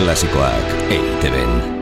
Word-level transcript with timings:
Klasikoak 0.00 0.64
eiteben. 0.88 1.79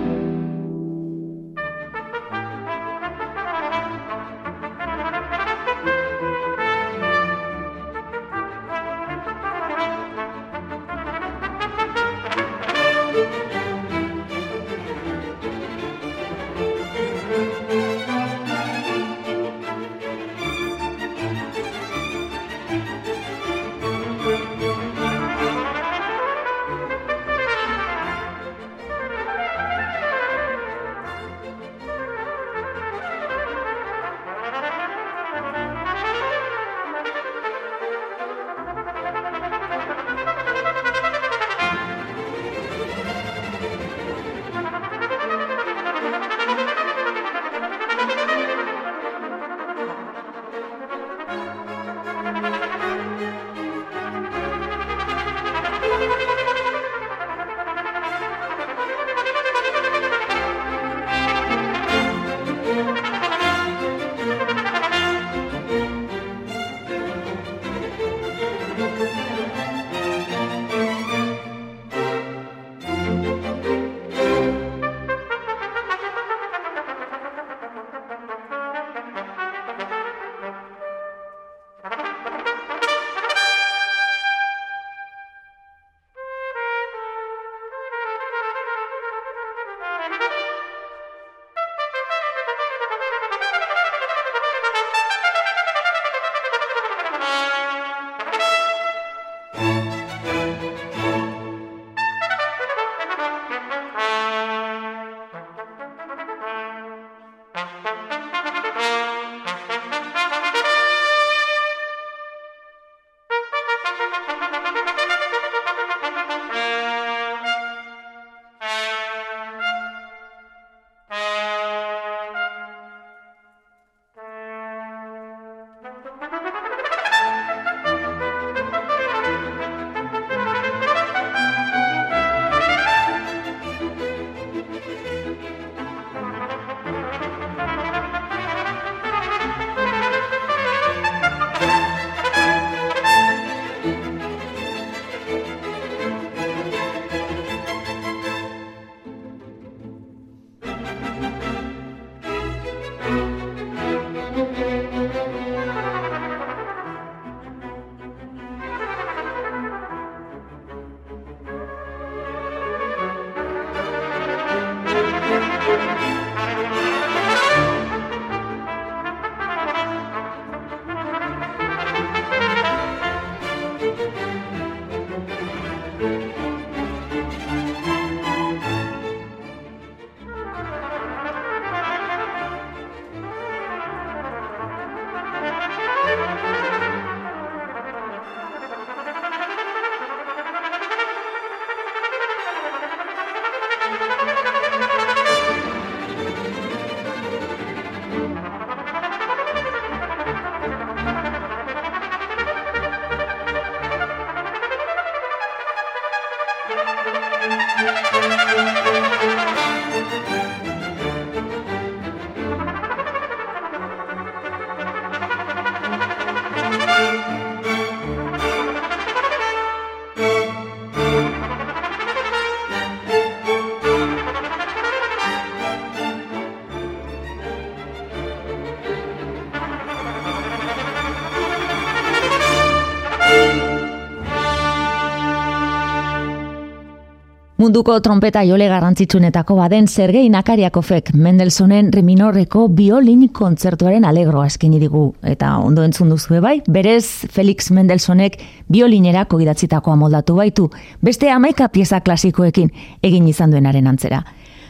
Munduko 237.68 237.98
trompeta 238.00 238.40
jole 238.48 238.64
garrantzitsunetako 238.64 239.58
baden 239.58 239.90
Sergei 239.92 240.30
Nakariakovek 240.32 241.10
Mendelsonen 241.12 241.90
reminorreko 241.92 242.62
biolin 242.72 243.26
kontzertuaren 243.28 244.06
alegroa 244.08 244.46
eskini 244.48 244.80
digu. 244.80 245.02
Eta 245.20 245.50
ondo 245.60 245.84
entzun 245.84 246.08
duzu 246.08 246.40
bai, 246.40 246.62
berez 246.64 247.28
Felix 247.28 247.68
Mendelsonek 247.70 248.38
biolinerako 248.72 249.42
idatzitakoa 249.44 249.98
moldatu 250.00 250.38
baitu, 250.40 250.70
beste 251.04 251.28
amaika 251.30 251.68
pieza 251.68 252.00
klasikoekin 252.00 252.72
egin 253.02 253.28
izan 253.28 253.52
duenaren 253.52 253.86
antzera. 253.86 254.22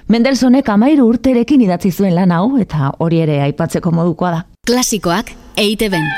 Mendelsonek 0.09 0.69
amairu 0.69 1.07
urterekin 1.07 1.63
idatzi 1.63 1.93
zuen 1.93 2.17
lan 2.19 2.35
hau, 2.35 2.57
eta 2.59 2.97
hori 2.99 3.23
ere 3.23 3.39
aipatzeko 3.47 3.95
modukoa 3.95 4.35
da. 4.35 4.45
Klasikoak 4.67 5.31
eite 5.55 5.89
ben. 5.89 6.11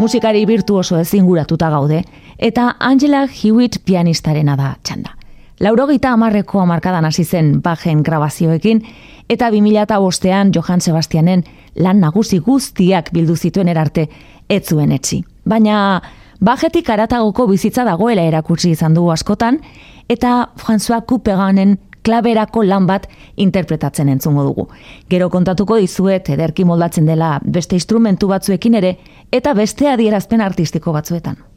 Musikari 0.00 0.46
virtuoso 0.46 0.96
ezinguratuta 0.98 1.68
gaude, 1.70 2.06
eta 2.38 2.76
Angela 2.80 3.26
Hewitt 3.26 3.84
pianistarena 3.84 4.56
da 4.56 4.74
txanda. 4.82 5.14
Laurogeita 5.60 6.10
amarreko 6.12 6.60
amarkadan 6.60 7.04
hasi 7.04 7.24
zen 7.24 7.60
bajen 7.62 8.02
grabazioekin, 8.02 8.82
eta 9.30 9.50
2005 9.50 10.00
bostean 10.00 10.50
Johan 10.54 10.80
Sebastianen 10.80 11.44
lan 11.76 12.00
nagusi 12.00 12.38
guztiak 12.38 13.12
bildu 13.14 13.36
zituen 13.36 13.68
erarte 13.68 14.08
ez 14.50 14.64
zuen 14.66 14.92
etzi. 14.92 15.22
Baina 15.48 16.02
bajetik 16.40 16.90
aratagoko 16.90 17.46
bizitza 17.46 17.84
dagoela 17.84 18.22
erakutsi 18.22 18.70
izan 18.74 18.94
du 18.94 19.08
askotan, 19.10 19.60
eta 20.08 20.48
François 20.58 21.04
Coupeganen 21.06 21.78
klaberako 22.04 22.62
lan 22.66 22.86
bat 22.86 23.08
interpretatzen 23.36 24.10
entzungo 24.12 24.44
dugu. 24.44 24.68
Gero 25.08 25.30
kontatuko 25.30 25.78
dizuet 25.80 26.28
ederki 26.28 26.64
moldatzen 26.68 27.06
dela 27.06 27.38
beste 27.44 27.78
instrumentu 27.78 28.28
batzuekin 28.28 28.74
ere, 28.82 28.96
eta 29.32 29.54
beste 29.54 29.88
adierazpen 29.88 30.44
artistiko 30.44 30.92
batzuetan. 30.92 31.53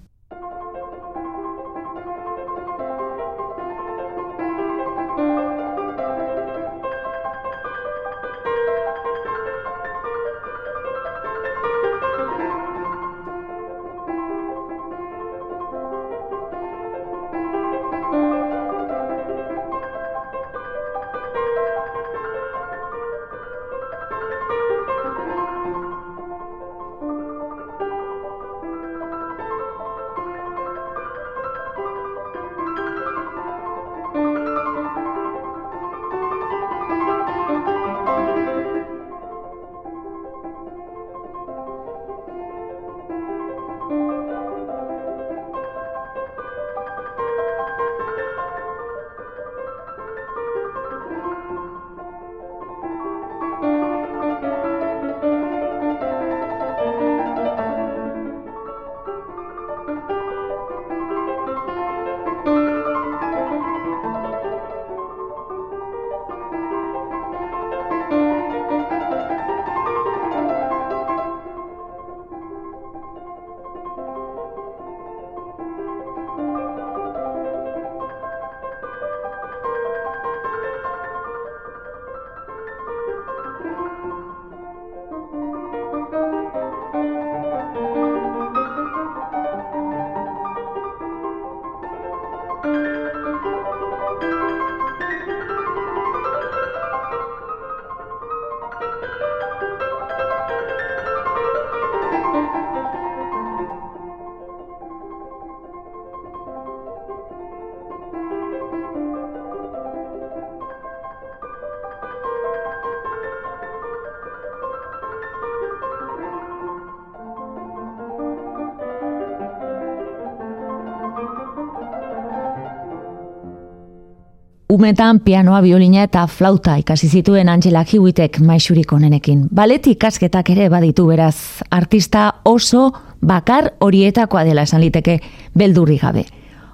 Umetan 124.69 125.19
pianoa, 125.19 125.61
biolina 125.61 126.01
eta 126.03 126.25
flauta 126.27 126.73
ikasi 126.75 127.07
zituen 127.07 127.47
Angela 127.49 127.85
Hewitek 127.87 128.39
maixurik 128.43 128.91
onenekin. 128.93 129.45
Baleti 129.55 129.93
ikasketak 129.95 130.49
ere 130.51 130.67
baditu 130.69 131.05
beraz, 131.07 131.63
artista 131.71 132.33
oso 132.45 132.91
bakar 133.21 133.71
horietakoa 133.79 134.43
dela 134.43 134.67
esan 134.67 134.83
liteke 134.83 135.21
beldurri 135.55 135.97
gabe. 136.03 136.25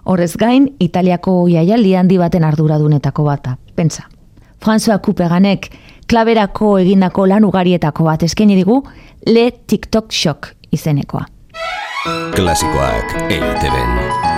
Horrez 0.09 0.33
gain, 0.41 0.71
Italiako 0.79 1.45
jaialdi 1.53 1.93
handi 1.95 2.17
baten 2.17 2.43
arduradunetako 2.43 3.29
bata. 3.29 3.57
Pentsa. 3.75 4.09
François 4.63 4.97
Coupeganek 4.97 5.69
klaberako 6.09 6.79
egindako 6.79 7.27
lan 7.29 7.45
ugarietako 7.45 8.09
bat 8.09 8.23
eskaini 8.23 8.57
digu 8.57 8.81
Le 9.27 9.51
TikTok 9.67 10.11
Shock 10.11 10.55
izenekoa. 10.71 11.27
Klasikoak 12.33 13.19
eiteben. 13.29 14.32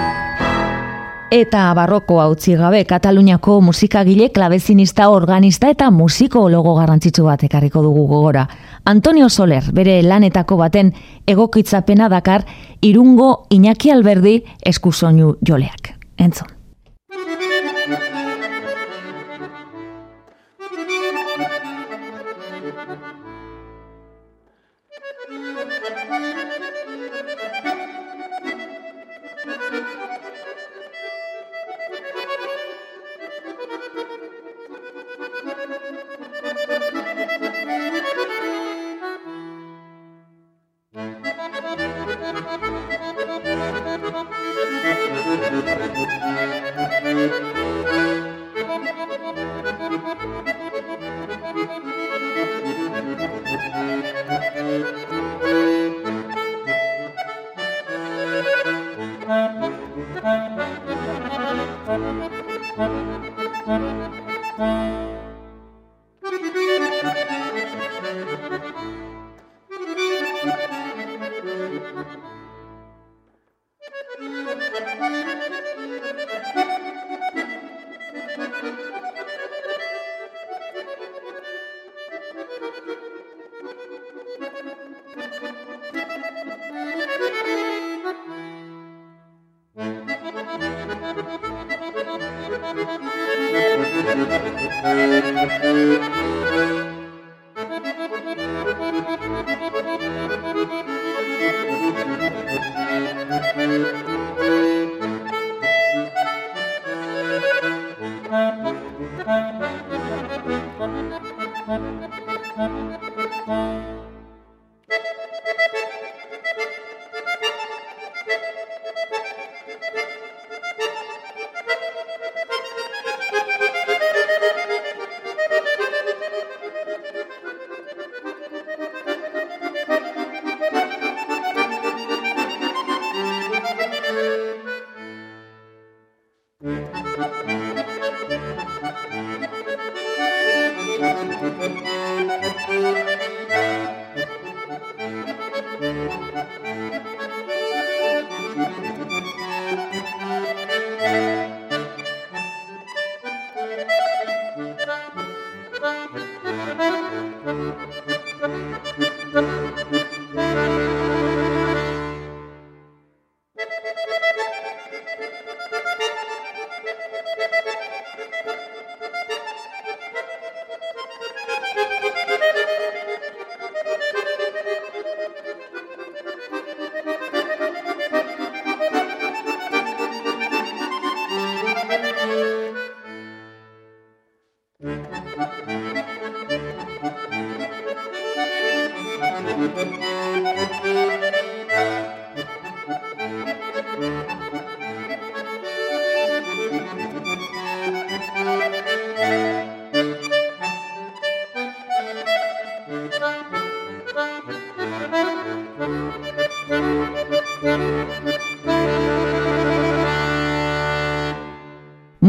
Eta 1.36 1.74
barroko 1.76 2.22
utzi 2.32 2.54
gabe 2.56 2.86
Kataluniako 2.88 3.58
musikagile 3.62 4.30
klabezinista 4.32 5.10
organista 5.12 5.68
eta 5.74 5.90
musikologo 5.92 6.78
garrantzitsu 6.78 7.26
bat 7.28 7.44
ekarriko 7.44 7.84
dugu 7.84 8.06
gogora. 8.08 8.46
Antonio 8.86 9.28
Soler, 9.28 9.68
bere 9.76 10.00
lanetako 10.08 10.56
baten 10.64 10.94
egokitzapena 11.28 12.08
dakar 12.08 12.48
irungo 12.80 13.48
Iñaki 13.50 13.92
Alberdi 13.92 14.38
eskusoinu 14.64 15.36
joleak. 15.44 15.98
Entzun. 16.16 16.55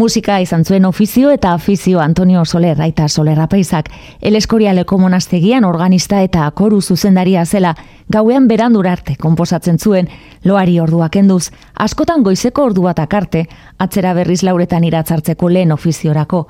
Musika 0.06 0.36
izan 0.38 0.62
zuen 0.62 0.84
ofizio 0.86 1.32
eta 1.34 1.50
afizio 1.56 1.98
Antonio 1.98 2.44
Soler 2.44 2.78
aita 2.80 3.08
Soler 3.08 3.40
apaizak. 3.42 3.88
Eleskorialeko 4.22 4.98
monastegian 5.02 5.64
organista 5.66 6.20
eta 6.22 6.44
koru 6.54 6.78
zuzendaria 6.80 7.42
zela 7.44 7.72
gauean 8.14 8.46
berandur 8.46 8.86
arte 8.86 9.16
konposatzen 9.18 9.80
zuen 9.82 10.06
loari 10.44 10.78
orduak 10.78 11.18
enduz. 11.18 11.48
Askotan 11.74 12.22
goizeko 12.22 12.68
ordu 12.68 12.84
bat 12.86 13.00
akarte, 13.02 13.48
atzera 13.82 14.12
berriz 14.14 14.44
lauretan 14.46 14.86
iratzartzeko 14.86 15.50
lehen 15.50 15.74
ofiziorako. 15.74 16.44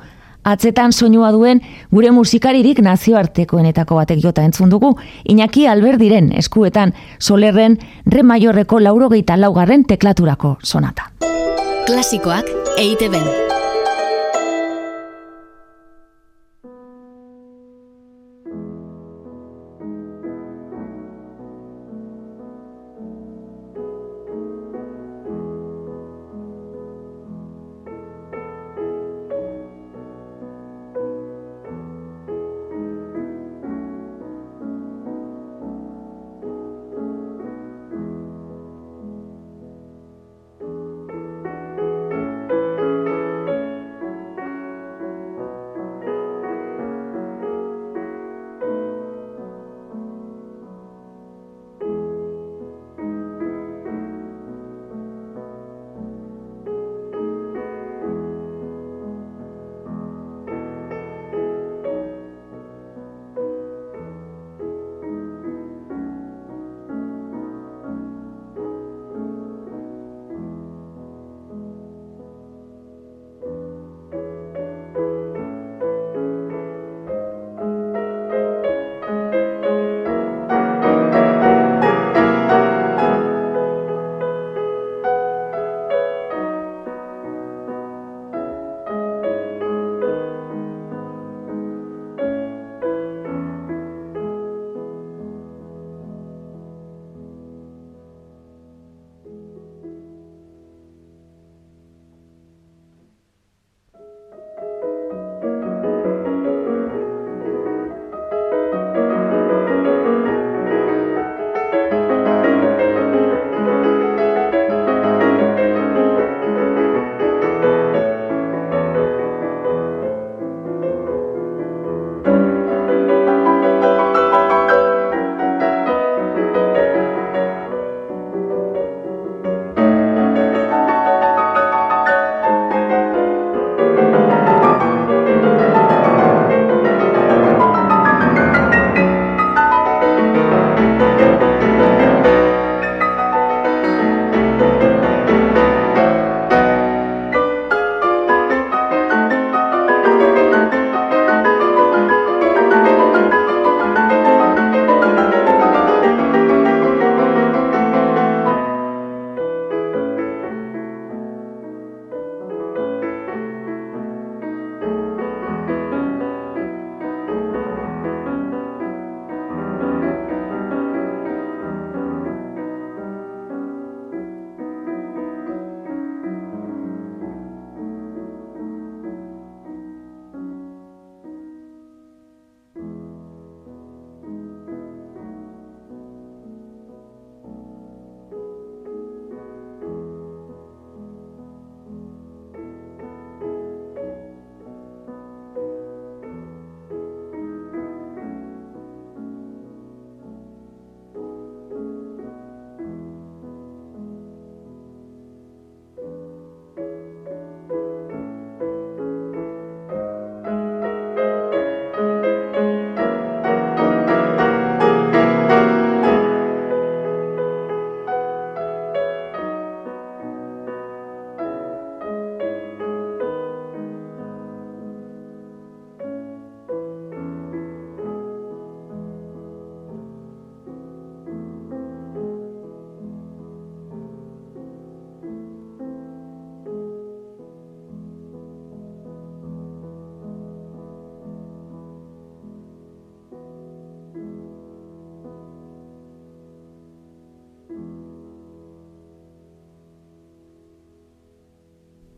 Atzetan 0.45 0.93
soinua 0.93 1.33
duen 1.33 1.65
gure 1.91 2.13
musikaririk 2.13 2.85
nazioartekoenetako 2.85 4.03
batek 4.03 4.21
jota 4.27 4.45
entzun 4.45 4.69
dugu, 4.69 4.99
Iñaki 5.25 5.65
Alberdiren 5.67 6.29
eskuetan 6.45 6.93
Solerren 7.19 7.81
re 8.05 8.23
maiorreko 8.23 8.85
laurogeita 8.85 9.41
laugarren 9.41 9.89
teklaturako 9.89 10.59
sonata. 10.61 11.09
Klasikoak 11.87 12.66
EITB. 12.77 13.56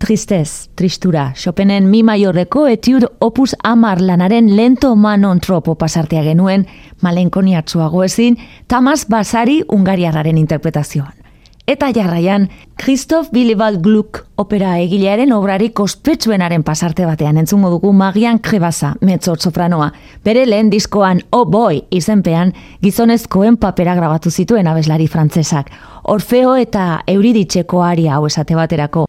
Tristez, 0.09 0.71
tristura, 0.75 1.35
Chopinen 1.37 1.91
mi 1.91 1.99
maiorreko 2.03 2.63
etiur 2.73 3.05
opus 3.21 3.53
amar 3.63 4.01
lanaren 4.01 4.47
lento 4.57 4.95
manon 4.97 5.37
tropo 5.45 5.75
pasartea 5.77 6.23
genuen, 6.25 6.65
malenkoniatzuago 7.05 8.01
ezin, 8.07 8.39
Tamas 8.67 9.05
Basari 9.13 9.59
ungariarraren 9.69 10.39
interpretazioan. 10.41 11.13
Eta 11.69 11.91
jarraian, 11.93 12.47
Christoph 12.81 13.29
Willibald 13.35 13.83
Gluck 13.85 14.23
opera 14.41 14.79
egilearen 14.81 15.35
obrari 15.37 15.69
kospetsuenaren 15.77 16.65
pasarte 16.65 17.05
batean 17.05 17.37
entzungo 17.43 17.69
dugu 17.75 17.93
Magian 17.93 18.41
Krebasa, 18.41 18.95
metzot 19.05 19.45
sopranoa. 19.45 19.91
Bere 20.25 20.47
lehen 20.49 20.71
diskoan, 20.73 21.21
oh 21.37 21.45
boy, 21.45 21.83
izenpean, 21.91 22.55
gizonezkoen 22.81 23.61
papera 23.61 23.99
grabatu 24.01 24.33
zituen 24.33 24.73
abeslari 24.73 25.07
frantzesak. 25.07 25.69
Orfeo 26.05 26.57
eta 26.57 27.03
Euriditxeko 27.07 27.85
aria 27.85 28.17
hau 28.17 28.25
esate 28.33 28.57
baterako. 28.57 29.05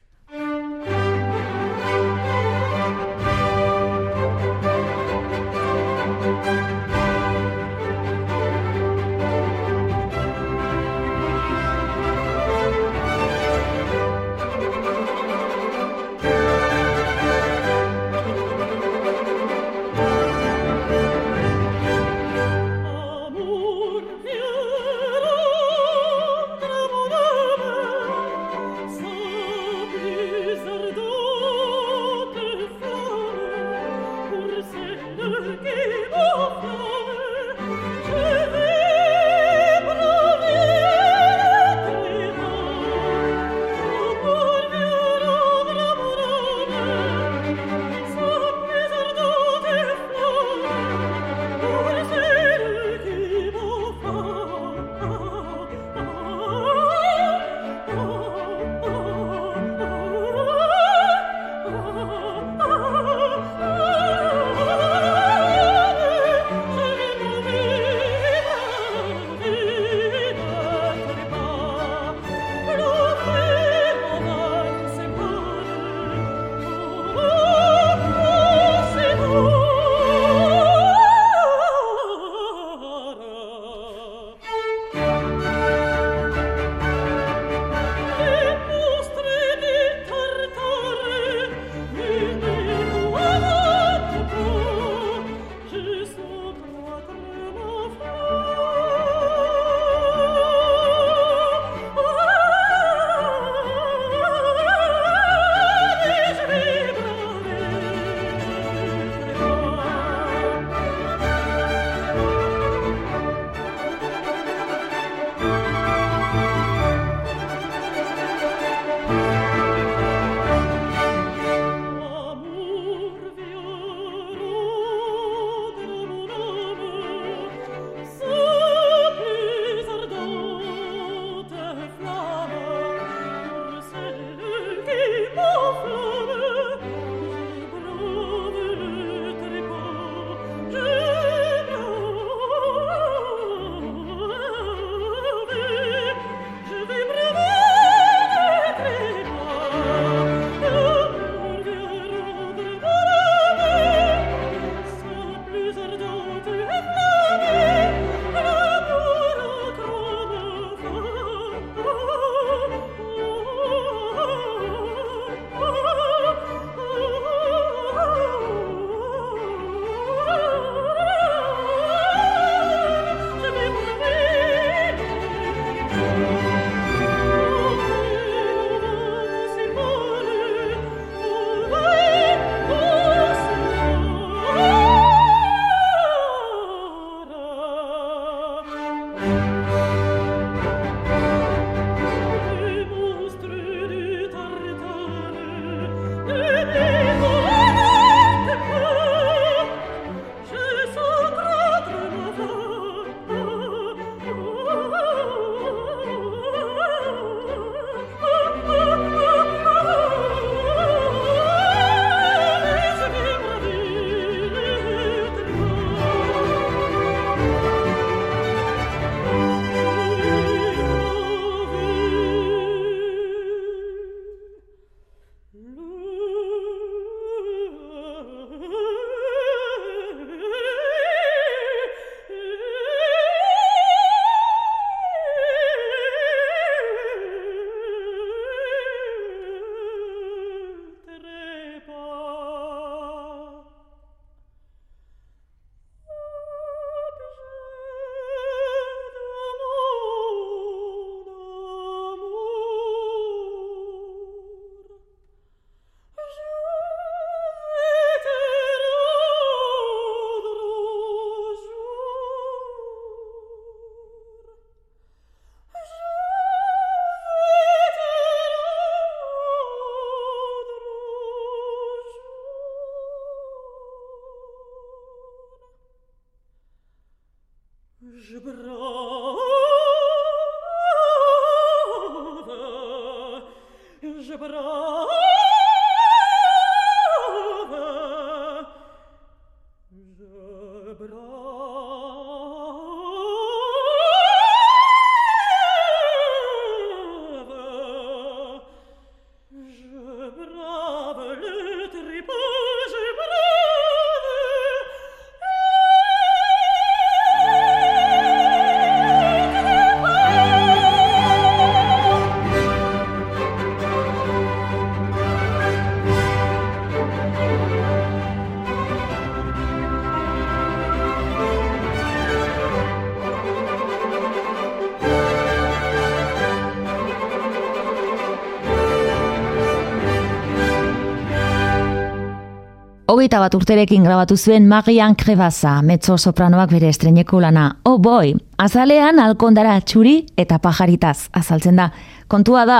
Hogeita 333.10 333.40
bat 333.42 333.56
urterekin 333.58 334.04
grabatu 334.06 334.36
zuen 334.38 334.68
Marian 334.70 335.16
Krebaza, 335.18 335.80
mezzo 335.82 336.14
sopranoak 336.18 336.70
bere 336.70 336.92
estreneko 336.94 337.40
lana. 337.42 337.64
Oh 337.90 337.98
boy, 337.98 338.36
azalean 338.62 339.18
alkondara 339.24 339.80
txuri 339.82 340.28
eta 340.38 340.60
pajaritaz 340.62 341.32
azaltzen 341.34 341.82
da. 341.82 341.88
Kontua 342.30 342.68
da, 342.70 342.78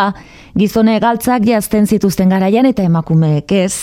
gizone 0.54 1.00
galtzak 1.02 1.48
jazten 1.50 1.90
zituzten 1.90 2.30
garaian 2.30 2.70
eta 2.70 2.86
emakumeek 2.86 3.56
ez, 3.58 3.74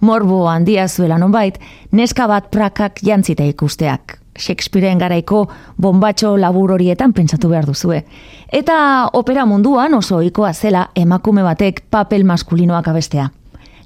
morbo 0.00 0.40
handia 0.50 0.88
zuela 0.88 1.20
nonbait, 1.22 1.62
neska 1.92 2.26
bat 2.26 2.50
prakak 2.50 2.98
jantzita 3.06 3.46
ikusteak. 3.52 4.18
Shakespeareen 4.34 4.98
garaiko 4.98 5.44
bombatxo 5.78 6.34
labur 6.34 6.74
horietan 6.74 7.14
pentsatu 7.14 7.52
behar 7.54 7.70
duzue. 7.70 8.02
Eta 8.50 8.80
opera 9.12 9.46
munduan 9.46 9.94
oso 9.94 10.18
ohikoa 10.18 10.52
zela 10.54 10.88
emakume 10.98 11.46
batek 11.46 11.84
papel 11.86 12.26
maskulinoak 12.26 12.90
abestea. 12.90 13.30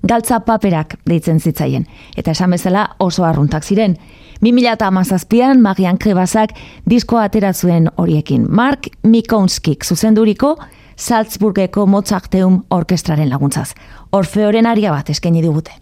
Galtza 0.06 0.40
paperak 0.40 0.94
deitzen 1.08 1.40
zitzaien, 1.40 1.86
eta 2.16 2.30
esan 2.30 2.50
bezala 2.54 2.88
oso 2.98 3.24
arruntak 3.24 3.64
ziren. 3.64 3.96
2008an 4.44 5.58
Marian 5.58 5.98
Krebazak 5.98 6.54
diskoa 6.88 7.24
atera 7.24 7.52
zuen 7.52 7.90
horiekin. 7.96 8.46
Mark 8.50 8.86
Mikonskik 9.02 9.84
zuzenduriko 9.84 10.56
Salzburgeko 10.96 11.86
Mozarteum 11.86 12.62
orkestraren 12.70 13.30
laguntzaz. 13.30 13.72
Orfeoren 14.12 14.66
aria 14.66 14.92
bat 14.92 15.10
eskaini 15.10 15.42
digute. 15.42 15.74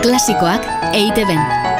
Klasikoak 0.00 0.66
EITB. 0.92 1.79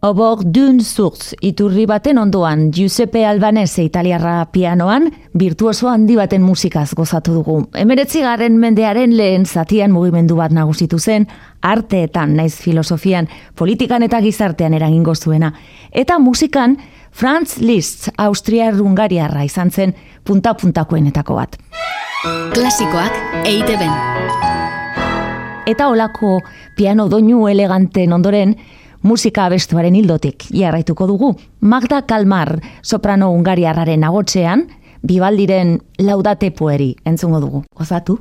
Obor 0.00 0.40
dun 0.48 0.78
zurtz, 0.80 1.34
iturri 1.44 1.82
baten 1.84 2.16
ondoan, 2.16 2.70
Giuseppe 2.72 3.26
Albanese 3.28 3.82
italiarra 3.84 4.46
pianoan, 4.48 5.10
virtuoso 5.36 5.90
handi 5.92 6.16
baten 6.16 6.40
musikaz 6.40 6.94
gozatu 6.96 7.34
dugu. 7.36 7.56
Emeretzi 7.76 8.22
garen 8.24 8.56
mendearen 8.62 9.12
lehen 9.12 9.44
zatian 9.44 9.92
mugimendu 9.92 10.38
bat 10.38 10.54
nagusitu 10.56 10.96
zen, 10.98 11.28
arteetan, 11.60 12.32
naiz 12.40 12.54
filosofian, 12.62 13.28
politikan 13.54 14.00
eta 14.08 14.22
gizartean 14.24 14.72
eragingo 14.80 15.14
zuena. 15.14 15.52
Eta 15.92 16.18
musikan, 16.18 16.78
Franz 17.12 17.58
Liszt, 17.60 18.08
Austria-Hungariarra 18.16 19.44
izan 19.44 19.68
zen, 19.70 19.92
punta-puntakoenetako 20.24 21.36
bat. 21.42 21.60
Klasikoak 22.56 23.44
eite 23.44 23.76
Eta 25.66 25.88
olako 25.88 26.38
piano 26.74 27.08
doinu 27.08 27.48
eleganten 27.48 28.12
ondoren, 28.12 28.56
musika 29.02 29.44
abestuaren 29.46 29.94
hildotik 29.94 30.46
jarraituko 30.54 31.06
dugu. 31.06 31.34
Magda 31.60 32.02
Kalmar, 32.02 32.60
soprano 32.82 33.30
ungariarraren 33.32 34.04
agotzean, 34.04 34.66
bibaldiren 35.02 35.78
laudate 35.98 36.50
pueri 36.50 36.94
entzungo 37.04 37.40
dugu. 37.40 37.64
Ozatu? 37.74 38.18